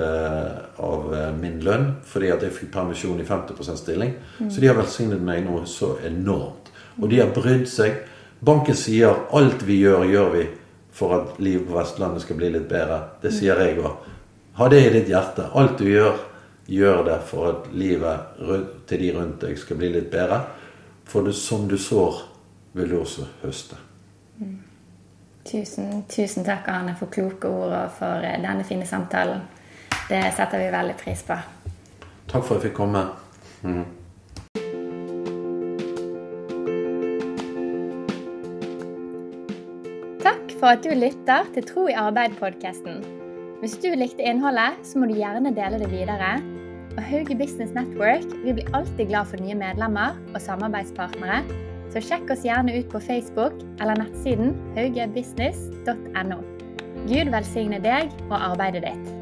[0.83, 1.05] av
[1.39, 4.17] min lønn fordi at jeg fikk permisjon i 50 stilling.
[4.51, 6.73] Så de har velsignet meg noe så enormt.
[6.99, 8.01] Og de har brydd seg.
[8.43, 10.43] Banken sier alt vi gjør, gjør vi
[10.93, 12.99] for at livet på Vestlandet skal bli litt bedre.
[13.23, 14.09] Det sier jeg òg.
[14.59, 15.47] Ha det i ditt hjerte.
[15.57, 16.19] Alt du gjør,
[16.71, 18.41] gjør det for at livet
[18.91, 20.43] til de rundt deg skal bli litt bedre.
[21.11, 22.21] For det, som du sår,
[22.73, 23.77] vil du også høste.
[24.39, 24.59] Mm.
[25.51, 29.41] Tusen, tusen takk, Arne, for kloke ord og for eh, denne fine samtalen.
[30.11, 31.39] Det setter vi veldig pris på.
[32.31, 33.03] Takk for at jeg fikk komme.
[33.63, 33.87] Mm.
[40.21, 43.01] Takk for at du lytter til Tro i arbeid-podkasten.
[43.61, 46.37] Hvis du likte innholdet, så må du gjerne dele det videre.
[46.97, 51.43] Og Hauge Business Network vi blir alltid glad for nye medlemmer og samarbeidspartnere
[51.91, 56.43] så sjekk oss gjerne ut på Facebook eller nettsiden haugebusiness.no.
[57.07, 59.20] Gud velsigne deg og arbeidet ditt.